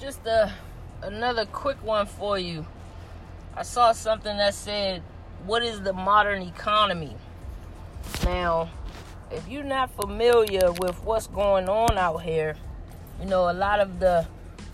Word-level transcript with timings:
just 0.00 0.26
a 0.26 0.52
another 1.02 1.46
quick 1.46 1.82
one 1.82 2.06
for 2.06 2.38
you. 2.38 2.66
I 3.56 3.62
saw 3.62 3.92
something 3.92 4.36
that 4.36 4.54
said, 4.54 5.02
"What 5.46 5.62
is 5.62 5.80
the 5.80 5.92
modern 5.92 6.42
economy?" 6.42 7.16
Now, 8.24 8.68
if 9.30 9.48
you're 9.48 9.64
not 9.64 9.90
familiar 9.90 10.70
with 10.72 11.02
what's 11.04 11.26
going 11.26 11.68
on 11.68 11.96
out 11.96 12.18
here, 12.18 12.56
you 13.20 13.26
know 13.26 13.50
a 13.50 13.54
lot 13.54 13.80
of 13.80 13.98
the 13.98 14.26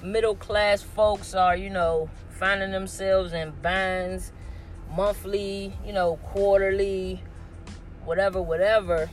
middle 0.02 0.34
class 0.34 0.82
folks 0.82 1.34
are, 1.34 1.56
you 1.56 1.70
know, 1.70 2.10
finding 2.30 2.72
themselves 2.72 3.32
in 3.32 3.52
binds, 3.62 4.32
monthly, 4.96 5.72
you 5.86 5.92
know, 5.92 6.16
quarterly, 6.16 7.22
whatever, 8.04 8.42
whatever. 8.42 9.08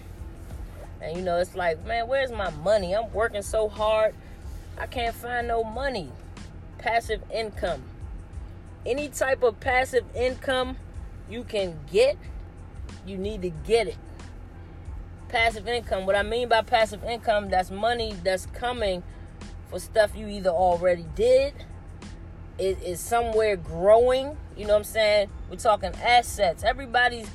And 1.01 1.15
you 1.15 1.21
know, 1.21 1.37
it's 1.37 1.55
like, 1.55 1.85
man, 1.85 2.07
where's 2.07 2.31
my 2.31 2.49
money? 2.49 2.95
I'm 2.95 3.13
working 3.13 3.43
so 3.43 3.69
hard 3.69 4.15
I 4.77 4.87
can't 4.87 5.15
find 5.15 5.47
no 5.47 5.63
money. 5.63 6.11
Passive 6.77 7.21
income. 7.33 7.83
Any 8.85 9.09
type 9.09 9.43
of 9.43 9.59
passive 9.59 10.05
income 10.15 10.77
you 11.29 11.43
can 11.43 11.79
get, 11.91 12.17
you 13.05 13.17
need 13.17 13.41
to 13.41 13.49
get 13.49 13.87
it. 13.87 13.97
Passive 15.27 15.67
income. 15.67 16.05
What 16.05 16.15
I 16.15 16.23
mean 16.23 16.49
by 16.49 16.61
passive 16.61 17.03
income, 17.03 17.49
that's 17.49 17.69
money 17.69 18.15
that's 18.23 18.45
coming 18.47 19.03
for 19.69 19.79
stuff 19.79 20.15
you 20.15 20.27
either 20.27 20.49
already 20.49 21.05
did, 21.15 21.53
it 22.57 22.81
is 22.81 22.99
somewhere 22.99 23.55
growing. 23.55 24.35
You 24.57 24.65
know 24.65 24.73
what 24.73 24.79
I'm 24.79 24.83
saying? 24.83 25.29
We're 25.49 25.57
talking 25.57 25.93
assets. 26.03 26.63
Everybody's 26.63 27.29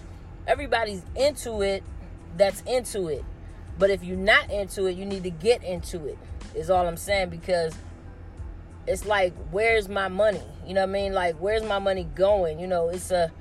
everybody's 0.46 1.02
into 1.16 1.62
it 1.62 1.82
that's 2.36 2.60
into 2.62 3.08
it. 3.08 3.24
But 3.78 3.90
if 3.90 4.04
you're 4.04 4.16
not 4.16 4.50
into 4.50 4.86
it, 4.86 4.96
you 4.96 5.04
need 5.04 5.24
to 5.24 5.30
get 5.30 5.62
into 5.64 6.06
it 6.06 6.18
is 6.54 6.70
all 6.70 6.86
I'm 6.86 6.96
saying 6.96 7.30
because 7.30 7.74
it's 8.86 9.04
like 9.04 9.34
where's 9.50 9.88
my 9.88 10.08
money? 10.08 10.42
You 10.66 10.74
know 10.74 10.82
what 10.82 10.90
I 10.90 10.92
mean? 10.92 11.12
Like 11.12 11.36
where's 11.36 11.62
my 11.62 11.78
money 11.78 12.04
going? 12.14 12.58
You 12.58 12.66
know, 12.66 12.88
it's 12.88 13.10
a 13.10 13.32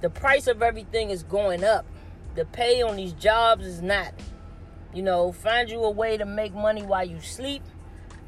the 0.00 0.10
price 0.10 0.46
of 0.46 0.62
everything 0.62 1.10
is 1.10 1.22
going 1.22 1.64
up. 1.64 1.86
The 2.34 2.44
pay 2.44 2.82
on 2.82 2.96
these 2.96 3.12
jobs 3.14 3.66
is 3.66 3.82
not. 3.82 4.14
You 4.94 5.02
know, 5.02 5.32
find 5.32 5.70
you 5.70 5.82
a 5.84 5.90
way 5.90 6.16
to 6.16 6.24
make 6.24 6.54
money 6.54 6.82
while 6.82 7.04
you 7.04 7.20
sleep. 7.20 7.62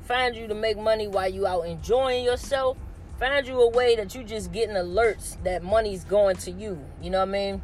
Find 0.03 0.34
you 0.37 0.48
to 0.48 0.55
make 0.55 0.77
money 0.77 1.09
while 1.09 1.28
you 1.33 1.47
out 1.47 1.62
enjoying 1.62 2.25
yourself. 2.25 2.77
Find 3.19 3.47
you 3.47 3.61
a 3.61 3.69
way 3.71 3.97
that 3.97 4.15
you 4.15 4.25
just 4.25 4.51
getting 4.51 4.75
alerts 4.75 5.43
that 5.45 5.62
money's 5.62 6.05
going 6.05 6.37
to 6.39 6.51
you. 6.51 6.84
You 7.01 7.11
know 7.11 7.19
what 7.19 7.28
I 7.28 7.33
mean? 7.33 7.62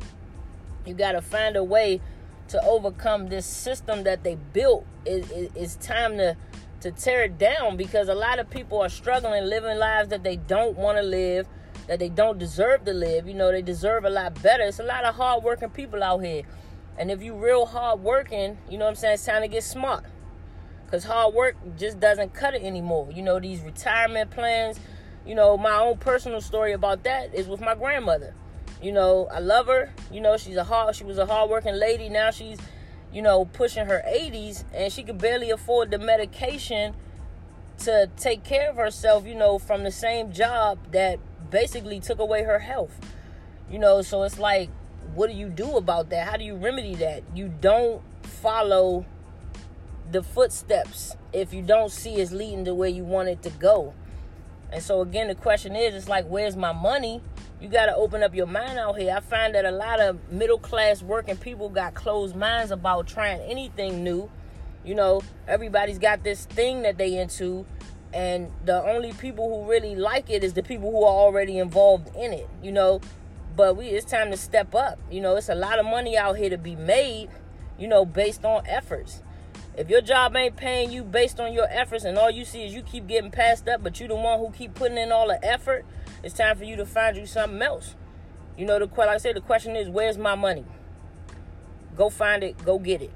You 0.85 0.95
got 0.95 1.13
to 1.13 1.23
find 1.23 1.57
a 1.57 1.65
way 1.65 2.01
to 2.49 2.63
overcome 2.65 3.29
this 3.29 3.47
system 3.47 4.05
that 4.05 4.23
they 4.23 4.37
built. 4.53 4.87
It, 5.05 5.31
it, 5.31 5.53
it's 5.55 5.77
time 5.77 6.17
to 6.19 6.37
to 6.81 6.91
tear 6.91 7.25
it 7.25 7.39
down 7.39 7.77
because 7.77 8.09
a 8.09 8.15
lot 8.15 8.39
of 8.39 8.51
people 8.51 8.81
are 8.81 8.89
struggling 8.89 9.45
living 9.47 9.79
lives 9.79 10.11
that 10.11 10.23
they 10.23 10.37
don't 10.37 10.77
want 10.77 10.99
to 10.99 11.03
live 11.03 11.49
that 11.89 11.99
they 11.99 12.09
don't 12.09 12.39
deserve 12.39 12.85
to 12.85 12.93
live. 12.93 13.27
You 13.29 13.35
know 13.35 13.51
they 13.51 13.63
deserve 13.63 14.05
a 14.05 14.11
lot 14.11 14.41
better. 14.43 14.65
It's 14.65 14.81
a 14.81 14.85
lot 14.85 15.05
of 15.05 15.15
hard 15.15 15.43
working 15.43 15.71
people 15.71 16.03
out 16.03 16.19
here. 16.25 16.43
And 16.99 17.11
if 17.11 17.23
you 17.23 17.35
real 17.35 17.67
hard 17.67 18.01
working 18.01 18.59
you 18.69 18.79
know 18.79 18.85
what 18.85 18.91
i'm 18.91 18.97
saying? 18.97 19.15
It's 19.15 19.25
time 19.25 19.43
to 19.43 19.49
get 19.49 19.65
smart. 19.65 20.05
Because 20.85 21.05
hard 21.05 21.35
work 21.35 21.57
just 21.77 21.99
doesn't 21.99 22.35
cut 22.35 22.55
it 22.55 22.63
anymore. 22.63 23.09
You 23.13 23.23
know 23.23 23.41
these 23.41 23.61
retirement 23.61 24.31
plans 24.31 24.79
you 25.27 25.35
know 25.35 25.57
my 25.57 25.77
own 25.77 25.99
personal 25.99 26.41
story 26.41 26.73
about 26.73 27.03
that 27.05 27.35
is 27.35 27.49
with 27.49 27.61
my 27.61 27.75
grandmother 27.75 28.33
you 28.83 28.93
know, 28.93 29.29
I 29.33 29.41
love 29.41 29.67
her. 29.67 29.93
You 30.11 30.21
know, 30.21 30.37
she's 30.37 30.57
a 30.57 30.65
hard 30.65 30.97
she 30.97 31.05
was 31.05 31.19
a 31.19 31.27
hardworking 31.27 31.75
lady. 31.75 32.09
Now 32.09 32.31
she's, 32.31 32.59
you 33.13 33.23
know, 33.23 33.45
pushing 33.45 33.87
her 33.87 34.03
80s 34.07 34.65
and 34.75 34.93
she 34.93 35.03
could 35.03 35.19
barely 35.19 35.51
afford 35.51 35.91
the 35.91 35.99
medication 35.99 36.95
to 37.79 38.09
take 38.17 38.45
care 38.45 38.71
of 38.71 38.77
herself, 38.77 39.27
you 39.27 39.35
know, 39.35 39.59
from 39.59 39.85
the 39.85 39.91
same 39.91 40.33
job 40.33 40.79
that 40.93 41.19
basically 41.51 42.01
took 42.01 42.19
away 42.19 42.43
her 42.43 42.59
health. 42.59 42.99
You 43.71 43.79
know, 43.79 44.03
so 44.03 44.23
it's 44.23 44.39
like 44.39 44.71
what 45.15 45.31
do 45.31 45.37
you 45.37 45.49
do 45.49 45.77
about 45.77 46.11
that? 46.11 46.29
How 46.29 46.37
do 46.37 46.45
you 46.45 46.57
remedy 46.57 46.95
that? 46.97 47.23
You 47.35 47.49
don't 47.61 48.03
follow 48.23 49.07
the 50.11 50.23
footsteps 50.23 51.17
if 51.33 51.53
you 51.53 51.63
don't 51.63 51.91
see 51.91 52.17
it's 52.17 52.33
leading 52.33 52.65
to 52.67 52.75
where 52.75 52.89
you 52.89 53.05
want 53.05 53.29
it 53.29 53.43
to 53.43 53.51
go. 53.51 53.95
And 54.71 54.83
so 54.83 55.01
again, 55.01 55.29
the 55.29 55.35
question 55.35 55.75
is, 55.75 55.95
it's 55.95 56.09
like, 56.09 56.27
where's 56.27 56.57
my 56.57 56.73
money? 56.73 57.23
You 57.61 57.69
got 57.69 57.87
to 57.87 57.95
open 57.95 58.23
up 58.23 58.35
your 58.35 58.47
mind 58.47 58.79
out 58.79 58.99
here. 58.99 59.15
I 59.17 59.21
find 59.21 59.55
that 59.55 59.65
a 59.65 59.71
lot 59.71 60.01
of 60.01 60.31
middle 60.31 60.59
class 60.59 61.03
working 61.03 61.37
people 61.37 61.69
got 61.69 61.95
closed 61.95 62.37
minds 62.37 62.71
about 62.71 63.07
trying 63.07 63.41
anything 63.41 64.05
new. 64.05 64.31
You 64.85 64.95
know, 64.95 65.23
everybody's 65.49 65.99
got 65.99 66.23
this 66.23 66.45
thing 66.45 66.83
that 66.83 66.99
they 66.99 67.19
into, 67.19 67.67
and 68.13 68.53
the 68.65 68.85
only 68.85 69.13
people 69.15 69.49
who 69.49 69.71
really 69.71 69.97
like 69.97 70.31
it 70.31 70.45
is 70.45 70.53
the 70.53 70.63
people 70.63 70.91
who 70.91 71.03
are 71.03 71.13
already 71.13 71.59
involved 71.59 72.15
in 72.15 72.33
it. 72.33 72.49
You 72.63 72.73
know, 72.73 73.01
but 73.57 73.77
we 73.77 73.87
it's 73.87 74.07
time 74.07 74.31
to 74.31 74.37
step 74.37 74.75
up. 74.75 74.99
You 75.11 75.21
know, 75.21 75.37
it's 75.37 75.49
a 75.49 75.55
lot 75.55 75.79
of 75.79 75.87
money 75.87 76.17
out 76.17 76.37
here 76.37 76.51
to 76.51 76.59
be 76.59 76.77
made. 76.77 77.31
You 77.79 77.89
know, 77.89 78.05
based 78.05 78.45
on 78.45 78.67
efforts. 78.67 79.23
If 79.77 79.91
your 79.91 80.01
job 80.01 80.35
ain't 80.37 80.57
paying 80.57 80.91
you 80.91 81.05
based 81.05 81.41
on 81.41 81.53
your 81.53 81.67
efforts, 81.71 82.05
and 82.05 82.17
all 82.17 82.31
you 82.31 82.45
see 82.45 82.65
is 82.65 82.75
you 82.75 82.83
keep 82.83 83.07
getting 83.07 83.31
passed 83.31 83.69
up, 83.69 83.83
but 83.83 83.99
you 83.99 84.09
the 84.09 84.15
one 84.15 84.39
who 84.39 84.51
keep 84.51 84.75
putting 84.75 84.97
in 84.97 85.11
all 85.11 85.29
the 85.29 85.43
effort 85.45 85.85
it's 86.23 86.35
time 86.35 86.57
for 86.57 86.65
you 86.65 86.77
to 86.77 86.87
find 86.87 87.17
you 87.17 87.27
something 87.27 87.61
else. 87.63 87.95
You 88.57 88.67
know, 88.67 88.79
the 88.79 88.87
like 88.97 89.09
I 89.09 89.19
said, 89.19 89.37
the 89.37 89.41
question 89.41 89.77
is, 89.77 89.89
where's 89.89 90.17
my 90.19 90.35
money? 90.35 90.65
Go 91.97 92.11
find 92.11 92.43
it. 92.43 92.65
Go 92.65 92.79
get 92.79 93.03
it. 93.03 93.13